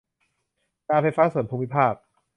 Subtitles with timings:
[0.89, 1.93] การไฟฟ้าส่วนภูมิภาค